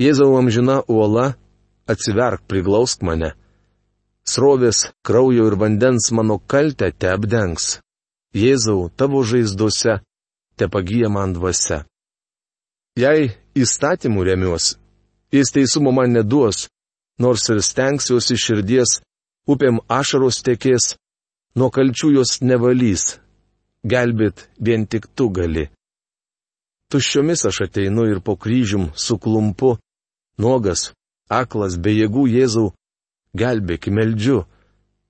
Jėzau 0.00 0.34
amžina 0.36 0.82
uola, 0.88 1.32
atsiverk, 1.88 2.44
priglausk 2.48 3.02
mane 3.08 3.32
srovės 4.24 4.86
kraujo 5.06 5.46
ir 5.50 5.56
vandens 5.58 6.10
mano 6.12 6.38
kaltę 6.38 6.90
te 6.92 7.10
apdengs. 7.10 7.80
Jėzau, 8.32 8.88
tavo 8.96 9.22
žaizduose, 9.26 10.00
te 10.56 10.68
pagyja 10.68 11.10
man 11.12 11.34
dvasia. 11.36 11.82
Jei 12.96 13.32
įstatymų 13.56 14.24
remiuos, 14.28 14.76
jis 15.32 15.52
teisumo 15.52 15.92
man 15.92 16.12
neduos, 16.16 16.68
nors 17.20 17.44
ir 17.52 17.60
stengsiuosi 17.64 18.38
širdies, 18.40 19.00
upėm 19.48 19.82
ašaros 19.88 20.40
tekės, 20.46 20.94
nuo 21.56 21.68
kalčių 21.72 22.14
jos 22.18 22.40
nevalys, 22.40 23.18
gelbėt 23.84 24.48
vien 24.60 24.86
tik 24.86 25.08
tu 25.16 25.28
gali. 25.28 25.68
Tuščiomis 26.92 27.46
aš 27.48 27.62
ateinu 27.64 28.04
ir 28.04 28.18
po 28.20 28.34
kryžium 28.36 28.90
suklumpu, 28.92 29.78
nuogas, 30.36 30.90
aklas, 31.32 31.78
be 31.80 31.94
jėgų 31.96 32.26
Jėzau, 32.28 32.66
gelbėk 33.32 33.88
meldžiu, 33.88 34.42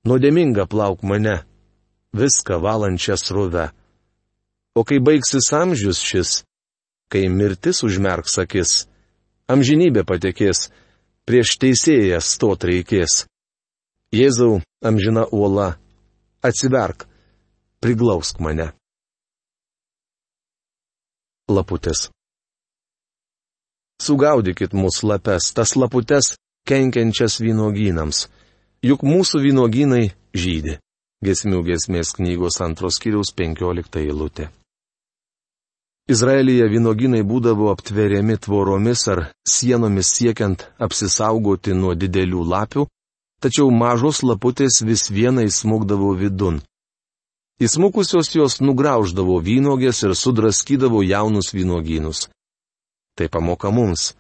nuodėminga 0.07 0.69
plauk 0.71 1.03
mane, 1.03 1.41
viską 2.15 2.61
valančią 2.63 3.17
srovę. 3.19 3.73
O 4.79 4.85
kai 4.87 5.01
baigsis 5.03 5.51
amžius 5.59 5.99
šis, 5.99 6.31
kai 7.11 7.27
mirtis 7.27 7.83
užmerks 7.83 8.39
akis, 8.45 8.87
amžinybė 9.51 10.07
patekės, 10.07 10.69
prieš 11.27 11.57
teisėją 11.59 12.21
stot 12.23 12.63
reikės. 12.69 13.25
Jėzau, 14.15 14.61
amžina 14.87 15.27
uola, 15.35 15.73
atsiverk, 16.47 17.09
priglausk 17.83 18.39
mane. 18.39 18.71
Laputės. 21.53 22.09
Sugaudykit 24.03 24.73
mūsų 24.75 25.13
lapes, 25.13 25.53
tas 25.55 25.77
laputes 25.77 26.33
kenkiančias 26.67 27.39
vynogynams. 27.43 28.27
Juk 28.83 29.05
mūsų 29.07 29.43
vynogynai 29.45 30.09
žydi. 30.35 30.79
Gesmių 31.23 31.61
gesmės 31.69 32.17
knygos 32.17 32.59
antros 32.65 32.99
kiriaus 32.99 33.31
penkiolikta 33.37 34.01
eilutė. 34.03 34.49
Izraelyje 36.11 36.67
vynogynai 36.73 37.23
būdavo 37.23 37.69
aptveriami 37.71 38.35
tvoromis 38.43 39.05
ar 39.13 39.21
sienomis 39.47 40.11
siekiant 40.17 40.65
apsisaugoti 40.83 41.77
nuo 41.79 41.95
didelių 41.95 42.43
lapių, 42.55 42.89
tačiau 43.43 43.71
mažos 43.71 44.25
laputės 44.27 44.81
vis 44.83 45.07
vienai 45.15 45.47
smūgdavo 45.47 46.11
vidun. 46.19 46.59
Įsmukusios 47.61 48.33
jos 48.35 48.61
nugrauždavo 48.65 49.37
vynogės 49.45 50.03
ir 50.07 50.15
sudraskydavo 50.17 51.03
jaunus 51.05 51.53
vynogynus. 51.53 52.29
Tai 53.17 53.29
pamoka 53.29 53.71
mums. 53.71 54.15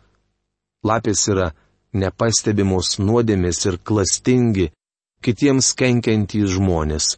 Lapės 0.84 1.24
yra 1.32 1.52
nepastebimos 1.94 2.98
nuodėmės 2.98 3.64
ir 3.66 3.78
klastingi, 3.78 4.70
kitiems 5.24 5.72
kenkiantys 5.78 6.50
žmonės. 6.56 7.16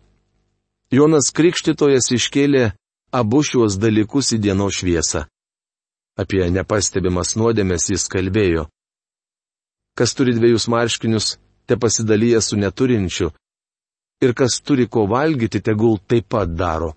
Jonas 0.95 1.33
Krikštytojas 1.35 2.13
iškėlė 2.15 2.73
abu 3.11 3.41
šiuos 3.43 3.79
dalykus 3.81 4.35
į 4.37 4.39
dienos 4.47 4.79
šviesą. 4.79 5.25
Apie 6.15 6.45
nepastebimas 6.51 7.35
nuodėmės 7.35 7.89
jis 7.91 8.07
kalbėjo. 8.13 8.69
Kas 9.99 10.15
turi 10.15 10.35
dviejus 10.35 10.69
marškinius, 10.71 11.39
te 11.67 11.79
pasidalyja 11.79 12.41
su 12.43 12.59
neturinčiu. 12.59 13.33
Ir 14.23 14.35
kas 14.35 14.61
turi 14.63 14.87
ko 14.87 15.07
valgyti, 15.11 15.61
tegul 15.61 15.99
taip 16.07 16.29
pat 16.29 16.55
daro. 16.55 16.93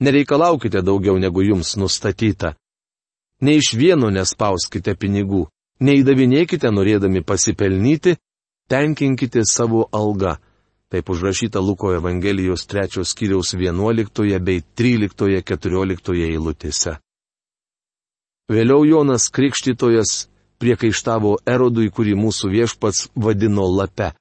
Nereikalaukite 0.00 0.82
daugiau 0.82 1.18
negu 1.18 1.42
jums 1.42 1.76
nustatyta. 1.76 2.54
Ne 3.40 3.56
iš 3.56 3.72
vieno 3.78 4.10
nespauskite 4.10 4.94
pinigų, 4.94 5.46
Neįdavinėkite 5.82 6.70
norėdami 6.70 7.24
pasipelnyti, 7.26 8.14
tenkinkite 8.70 9.42
savo 9.48 9.88
algą. 9.90 10.36
Taip 10.92 11.08
užrašyta 11.10 11.58
Luko 11.58 11.90
Evangelijos 11.96 12.66
3 12.70 13.02
skyriaus 13.08 13.54
11 13.56 14.38
bei 14.46 14.62
13-14 14.78 16.12
eilutėse. 16.28 16.98
Vėliau 18.52 18.84
Jonas 18.84 19.30
Krikštytojas 19.32 20.28
priekaištavo 20.62 21.38
Erodui, 21.48 21.88
kurį 21.90 22.14
mūsų 22.20 22.52
viešpats 22.52 23.08
vadino 23.16 23.66
lape. 23.66 24.12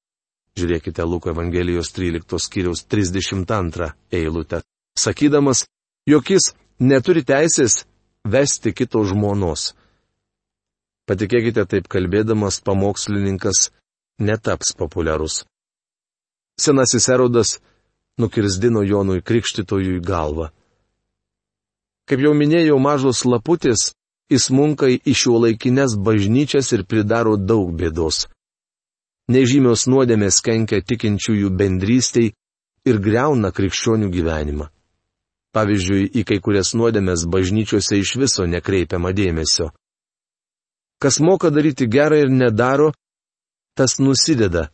Žiūrėkite 0.60 1.04
Luko 1.08 1.32
Evangelijos 1.32 1.94
13 1.96 2.40
skyriaus 2.40 2.84
32 2.92 3.94
eilutę. 4.12 4.62
Sakydamas, 5.00 5.66
jog 6.10 6.28
jis 6.28 6.52
neturi 6.80 7.24
teisės 7.24 7.86
vesti 8.28 8.74
kito 8.76 9.04
žmonos. 9.08 9.72
Patikėkite, 11.08 11.66
taip 11.66 11.88
kalbėdamas 11.92 12.60
pamokslininkas 12.64 13.70
netaps 14.20 14.76
populiarus. 14.78 15.46
Senasis 16.60 17.08
erodas 17.10 17.58
nukirzdino 18.20 18.84
Jonui 18.84 19.24
Krikštytojui 19.24 20.02
galvą. 20.04 20.52
Kaip 22.08 22.22
jau 22.22 22.34
minėjau, 22.36 22.78
mažos 22.82 23.24
laputės 23.26 23.94
įsmunka 24.32 24.90
į 24.92 25.16
šio 25.16 25.40
laikines 25.46 25.96
bažnyčias 25.96 26.72
ir 26.76 26.84
pridaro 26.84 27.38
daug 27.38 27.72
bėdos. 27.76 28.28
Nežymios 29.32 29.86
nuodėmės 29.88 30.42
kenkia 30.44 30.82
tikinčiųjų 30.84 31.52
bendrystiai 31.56 32.32
ir 32.90 32.98
greuna 33.00 33.52
krikščionių 33.56 34.10
gyvenimą. 34.12 34.68
Pavyzdžiui, 35.56 36.08
į 36.20 36.24
kai 36.28 36.40
kurias 36.44 36.72
nuodėmės 36.80 37.28
bažnyčiose 37.32 38.00
iš 38.00 38.16
viso 38.20 38.48
nekreipiama 38.48 39.12
dėmesio. 39.16 39.70
Kas 41.02 41.20
moka 41.20 41.52
daryti 41.52 41.88
gerą 41.92 42.22
ir 42.24 42.32
nedaro, 42.32 42.92
tas 43.76 44.00
nusideda, 44.00 44.70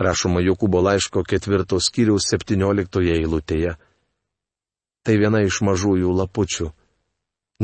rašoma 0.00 0.42
Jokūbo 0.44 0.80
laiško 0.84 1.24
ketvirtos 1.28 1.90
skyriaus 1.90 2.28
septynioliktoje 2.32 3.18
eilutėje. 3.20 3.76
Tai 5.04 5.14
viena 5.20 5.42
iš 5.44 5.60
mažųjų 5.66 6.12
lapučių. 6.20 6.70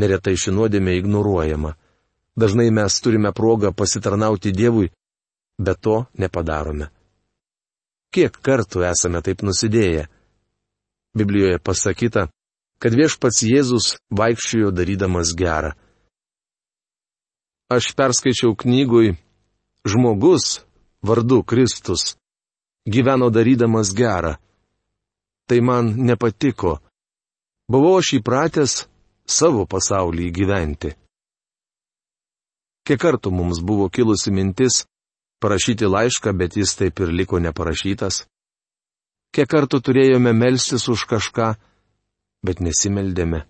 Neretai 0.00 0.37
ši 0.37 0.53
nuodėmė 0.55 0.98
ignoruojama. 1.00 1.74
Dažnai 2.37 2.68
mes 2.70 3.00
turime 3.03 3.33
progą 3.37 3.72
pasitarnauti 3.72 4.53
Dievui, 4.53 4.90
bet 5.61 5.81
to 5.85 6.05
nepadarome. 6.18 6.88
Kiek 8.11 8.35
kartų 8.42 8.83
esame 8.88 9.20
taip 9.23 9.44
nusidėję? 9.46 10.09
Biblijoje 11.14 11.59
pasakyta, 11.62 12.29
kad 12.83 12.94
viešpats 12.96 13.42
Jėzus 13.46 13.87
vaikščiojo 14.11 14.73
darydamas 14.75 15.35
gerą. 15.38 15.75
Aš 17.70 17.92
perskaičiau 17.94 18.57
knygui 18.59 19.14
Žmogus 19.87 20.64
vardu 21.07 21.42
Kristus 21.46 22.16
gyveno 22.87 23.31
darydamas 23.31 23.94
gerą. 23.94 24.35
Tai 25.46 25.61
man 25.61 25.94
nepatiko. 26.07 26.79
Buvau 27.70 27.99
aš 28.01 28.16
įpratęs 28.18 28.73
savo 29.27 29.66
pasaulį 29.70 30.31
gyventi. 30.35 30.90
Kiek 32.87 32.99
kartų 32.99 33.31
mums 33.31 33.61
buvo 33.62 33.87
kilusi 33.92 34.33
mintis 34.35 34.85
parašyti 35.40 35.88
laišką, 35.88 36.33
bet 36.37 36.57
jis 36.57 36.76
taip 36.76 37.00
ir 37.00 37.12
liko 37.12 37.40
neparašytas. 37.40 38.24
Kiek 39.35 39.48
kartų 39.48 39.81
turėjome 39.87 40.33
melstis 40.35 40.88
už 40.90 41.07
kažką, 41.11 41.55
bet 42.42 42.61
nesimeldėme. 42.61 43.44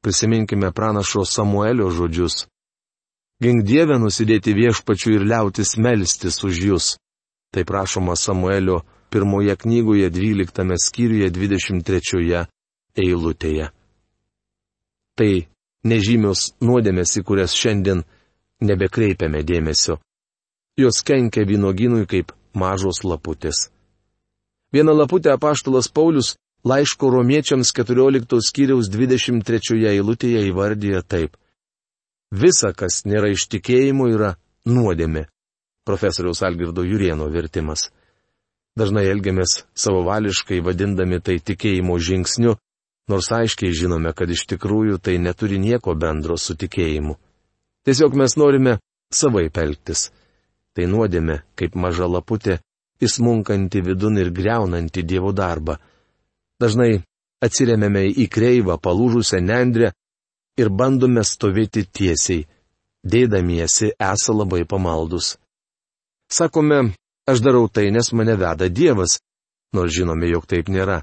Prisiminkime 0.00 0.72
pranašo 0.72 1.26
Samuelio 1.28 1.90
žodžius. 1.92 2.46
Gink 3.40 3.64
Dievę 3.68 3.98
nusidėti 4.00 4.54
viešpačių 4.56 5.12
ir 5.16 5.26
liautis 5.28 5.76
melstis 5.76 6.40
už 6.44 6.62
jūs. 6.68 6.86
Tai 7.52 7.64
prašoma 7.68 8.16
Samuelio 8.16 8.80
pirmoje 9.10 9.56
knygoje 9.56 10.10
12 10.10 10.76
skyriuje 10.86 11.30
23 11.30 12.46
eilutėje. 12.96 13.70
Tai 15.16 15.32
nežymios 15.84 16.52
nuodėmės, 16.64 17.16
į 17.20 17.22
kurias 17.24 17.56
šiandien 17.56 18.04
nebekreipiame 18.64 19.42
dėmesio. 19.44 19.98
Jos 20.80 21.02
kenkia 21.04 21.44
vynoginui 21.44 22.06
kaip 22.08 22.32
mažos 22.56 23.02
laputės. 23.04 23.68
Vieną 24.72 24.94
laputę 24.96 25.32
apaštalas 25.34 25.88
Paulius 25.92 26.36
laiško 26.64 27.10
romiečiams 27.10 27.72
14 27.76 28.40
skyriaus 28.48 28.88
23 28.88 29.84
eilutėje 29.92 30.46
įvardyja 30.48 31.02
taip. 31.02 31.36
Visa, 32.30 32.72
kas 32.72 33.02
nėra 33.04 33.32
iš 33.34 33.48
tikėjimo, 33.50 34.06
yra 34.14 34.36
nuodėmė. 34.64 35.26
Profesoriaus 35.84 36.42
Algirdo 36.46 36.84
Jurieno 36.86 37.26
vertimas. 37.32 37.88
Dažnai 38.78 39.08
elgiamės 39.10 39.64
savavališkai 39.74 40.60
vadindami 40.62 41.18
tai 41.20 41.40
tikėjimo 41.42 41.96
žingsniu, 41.98 42.54
nors 43.10 43.32
aiškiai 43.34 43.74
žinome, 43.74 44.12
kad 44.14 44.30
iš 44.30 44.46
tikrųjų 44.54 45.00
tai 45.02 45.18
neturi 45.18 45.58
nieko 45.58 45.96
bendro 45.98 46.38
su 46.38 46.54
tikėjimu. 46.54 47.16
Tiesiog 47.84 48.14
mes 48.14 48.36
norime 48.38 48.78
savai 49.10 49.48
pelktis. 49.50 50.10
Tai 50.76 50.86
nuodėmė, 50.86 51.40
kaip 51.58 51.74
maža 51.74 52.06
laputė, 52.06 52.60
įsmunkanti 53.02 53.82
vidun 53.82 54.18
ir 54.20 54.30
greunanti 54.30 55.02
Dievo 55.02 55.32
darbą. 55.32 55.78
Dažnai 56.60 57.00
atsiriamėme 57.42 58.04
į 58.22 58.28
kreivą, 58.30 58.76
palūžusią 58.78 59.40
nendrę 59.42 59.92
ir 60.60 60.70
bandome 60.70 61.24
stovėti 61.24 61.86
tiesiai, 61.88 62.44
dėdamiesi 63.02 63.94
esą 63.96 64.36
labai 64.36 64.64
pamaldus. 64.68 65.36
Sakome, 66.30 66.92
aš 67.26 67.40
darau 67.42 67.68
tai, 67.68 67.88
nes 67.90 68.12
mane 68.12 68.36
veda 68.38 68.68
Dievas, 68.68 69.18
nors 69.74 69.94
žinome, 69.94 70.28
jog 70.30 70.46
taip 70.46 70.68
nėra. 70.68 71.00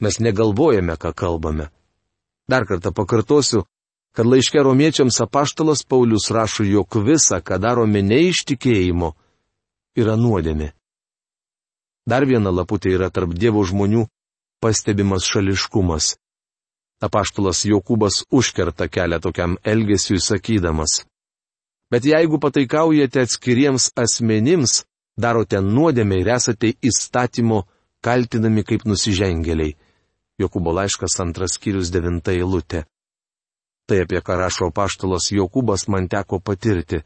Mes 0.00 0.20
negalvojame, 0.22 0.94
ką 0.96 1.12
kalbame. 1.12 1.68
Dar 2.48 2.64
kartą 2.64 2.94
pakartosiu, 2.94 3.64
kad 4.18 4.26
laiške 4.26 4.58
romiečiams 4.58 5.20
apaštalas 5.20 5.84
Paulius 5.86 6.30
rašo, 6.30 6.64
jog 6.64 6.96
visa, 7.06 7.38
ką 7.38 7.54
darome 7.62 8.00
ne 8.02 8.16
iš 8.26 8.40
tikėjimo, 8.50 9.12
yra 9.94 10.16
nuodėmė. 10.18 10.72
Dar 12.02 12.26
viena 12.26 12.50
laputė 12.50 12.96
yra 12.96 13.12
tarp 13.14 13.36
Dievo 13.38 13.62
žmonių 13.62 14.08
pastebimas 14.58 15.22
šališkumas. 15.22 16.16
Apaštulas 16.98 17.62
Jokūbas 17.62 18.24
užkerta 18.34 18.90
kelią 18.90 19.22
tokiam 19.22 19.54
elgesiui 19.62 20.18
sakydamas. 20.18 21.04
Bet 21.86 22.10
jeigu 22.10 22.42
pataikaujate 22.42 23.22
atskiriems 23.22 23.92
asmenims, 23.94 24.80
darote 25.14 25.62
nuodėmę 25.62 26.18
ir 26.24 26.34
esate 26.40 26.74
įstatymo 26.82 27.68
kaltinami 28.02 28.66
kaip 28.66 28.82
nusižengėliai. 28.82 29.78
Jokūbo 30.42 30.74
laiškas 30.74 31.20
antras 31.22 31.54
skyrius 31.54 31.94
devinta 31.94 32.34
eilutė. 32.34 32.88
Tai 33.88 34.02
apie 34.04 34.20
ką 34.20 34.36
rašo 34.36 34.68
paštalas 34.74 35.30
Jokūbas 35.32 35.86
man 35.88 36.10
teko 36.12 36.42
patirti. 36.44 37.00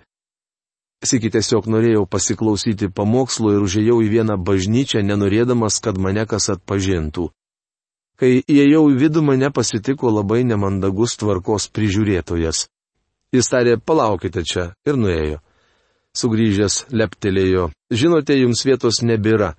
Sėki 1.03 1.31
tiesiog 1.35 1.67
norėjau 1.71 2.03
pasiklausyti 2.11 2.89
pamokslo 2.91 3.53
ir 3.55 3.63
užėjau 3.63 4.01
į 4.03 4.09
vieną 4.11 4.37
bažnyčią, 4.39 5.03
nenorėdamas, 5.07 5.79
kad 5.83 5.99
mane 5.99 6.27
kas 6.31 6.51
atpažintų. 6.55 7.29
Kai 8.19 8.43
įėjau 8.43 8.85
į 8.93 8.99
vidų, 8.99 9.23
mane 9.27 9.51
pasitiko 9.55 10.11
labai 10.15 10.43
nemandagus 10.47 11.17
tvarkos 11.19 11.67
prižiūrėtojas. 11.75 12.67
Jis 13.35 13.49
tarė, 13.51 13.79
palaukite 13.79 14.45
čia 14.47 14.69
ir 14.87 14.99
nuėjo. 14.99 15.41
Sugryžęs 16.19 16.85
leptelėjo, 16.93 17.71
žinote, 17.91 18.37
jums 18.37 18.67
vietos 18.69 19.01
nebėra, 19.03 19.55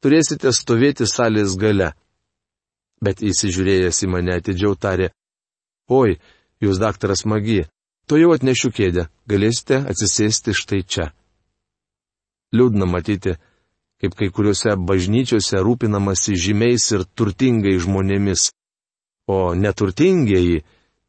turėsite 0.00 0.52
stovėti 0.54 1.08
salės 1.10 1.56
gale. 1.58 1.90
Bet 3.02 3.24
įsižiūrėjęs 3.26 4.04
į 4.06 4.10
mane 4.12 4.36
atidžiau 4.38 4.76
tarė, 4.78 5.10
oi, 5.90 6.14
jūs 6.62 6.80
daktaras 6.82 7.24
Magi, 7.28 7.64
To 8.06 8.14
jau 8.20 8.30
atnešiu 8.36 8.70
kėdę, 8.70 9.08
galėsite 9.26 9.80
atsisėsti 9.90 10.54
štai 10.54 10.82
čia. 10.86 11.08
Liūdna 12.54 12.86
matyti, 12.86 13.34
kaip 13.98 14.14
kai 14.14 14.28
kuriuose 14.30 14.76
bažnyčiose 14.78 15.58
rūpinamasi 15.66 16.36
žymiais 16.38 16.86
ir 16.94 17.02
turtingai 17.18 17.74
žmonėmis, 17.82 18.52
o 19.26 19.56
neturtingieji, 19.58 20.62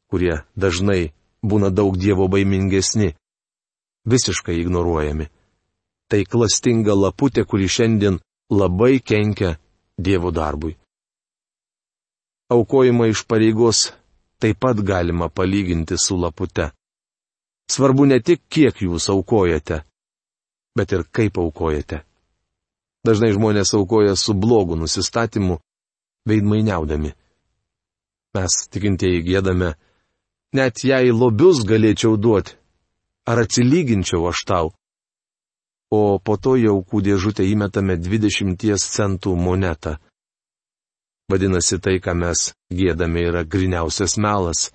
kurie 0.10 0.40
dažnai 0.58 1.14
būna 1.46 1.70
daug 1.70 2.00
dievo 2.02 2.26
baimingesni, 2.34 3.14
visiškai 4.10 4.58
ignoruojami. 4.64 5.30
Tai 6.10 6.24
klastinga 6.26 6.98
laputė, 6.98 7.46
kuri 7.46 7.70
šiandien 7.70 8.18
labai 8.50 8.98
kenkia 9.06 9.60
dievo 10.02 10.34
darbui. 10.34 10.74
Aukojimą 12.50 13.12
iš 13.12 13.28
pareigos 13.30 13.92
taip 14.40 14.60
pat 14.60 14.78
galima 14.82 15.30
palyginti 15.30 15.98
su 15.98 16.18
lapute. 16.18 16.72
Svarbu 17.72 18.06
ne 18.06 18.20
tik, 18.24 18.42
kiek 18.50 18.82
jūs 18.82 19.10
aukojate, 19.12 19.82
bet 20.78 20.92
ir 20.92 21.04
kaip 21.12 21.38
aukojate. 21.38 22.04
Dažnai 23.08 23.34
žmonės 23.36 23.74
aukoja 23.76 24.16
su 24.16 24.34
blogu 24.34 24.76
nusistatymu, 24.76 25.60
veidmainiaudami. 26.28 27.12
Mes 28.36 28.56
tikintieji 28.72 29.24
gėdame, 29.28 29.74
net 30.54 30.84
jei 30.84 31.12
lobius 31.12 31.64
galėčiau 31.68 32.18
duoti, 32.18 32.56
ar 33.28 33.44
atsilyginčiau 33.44 34.28
aš 34.32 34.44
tau. 34.48 34.74
O 35.92 36.20
po 36.20 36.36
to 36.38 36.58
jau 36.60 36.76
aukų 36.78 37.02
dėžutę 37.04 37.46
įmetame 37.48 37.96
20 37.96 38.76
centų 38.76 39.36
monetą. 39.40 39.98
Vadinasi, 41.28 41.80
tai, 41.84 41.98
ką 42.00 42.14
mes 42.16 42.52
gėdame, 42.72 43.26
yra 43.28 43.44
griniausias 43.44 44.16
melas 44.18 44.70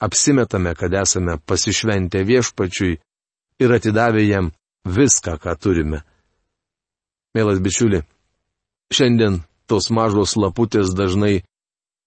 apsimetame, 0.00 0.74
kad 0.74 0.94
esame 0.94 1.38
pasišventę 1.46 2.22
viešpačiui 2.24 2.98
ir 3.62 3.72
atidavę 3.72 4.22
jam 4.24 4.52
viską, 4.84 5.36
ką 5.42 5.56
turime. 5.60 6.00
Mielas 7.34 7.60
bičiuli, 7.60 8.00
šiandien 8.94 9.42
tos 9.68 9.90
mažos 9.90 10.36
laputės 10.40 10.94
dažnai 10.96 11.42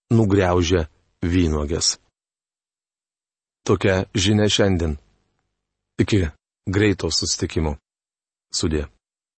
nugriaužia 0.10 0.88
vynogės. 1.21 2.00
Tokia 3.67 4.06
žinia 4.15 4.50
šiandien. 4.50 4.97
Iki 6.02 6.32
greito 6.65 7.12
sustikimo. 7.13 7.78
Sudė. 8.50 8.88